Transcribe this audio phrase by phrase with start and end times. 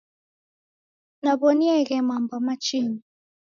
[1.23, 3.01] Naw'onieghe mamba machinyi.